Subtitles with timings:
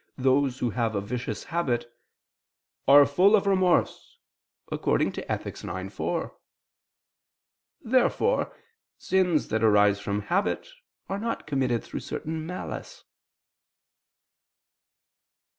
[0.17, 1.93] those who have a vicious habit,
[2.87, 4.17] "are full of remorse"
[4.71, 5.45] (Ethic.
[5.63, 6.35] ix, 4).
[7.83, 8.57] Therefore
[8.97, 10.69] sins that arise from habit
[11.07, 13.03] are not committed through certain malice.